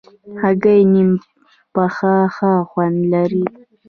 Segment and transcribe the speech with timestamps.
[0.41, 1.11] هګۍ نیم
[1.73, 3.45] پخه ښه خوند لري.